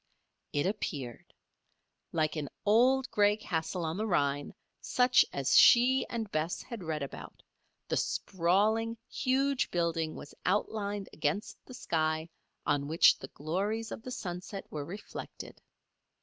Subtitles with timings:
[0.51, 1.31] It appeared.
[2.11, 7.03] Like an old, gray castle on the Rhine, such as she and Bess had read
[7.03, 7.43] about,
[7.87, 12.31] the sprawling, huge building was outlined against the sky
[12.65, 15.61] on which the glories of the sunset were reflected.